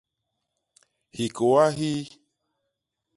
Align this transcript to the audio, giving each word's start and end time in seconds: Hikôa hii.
Hikôa 1.17 1.65
hii. 1.77 2.01